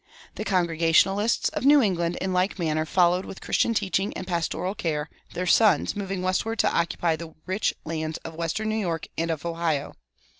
[0.33, 5.11] The Congregationalists of New England in like manner followed with Christian teaching and pastoral care
[5.35, 9.45] their sons moving westward to occupy the rich lands of western New York and of
[9.45, 9.93] Ohio.